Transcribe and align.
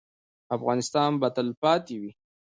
افغانستان 0.55 1.11
به 1.21 1.27
تلپاتې 1.35 1.95
وي؟ 2.01 2.11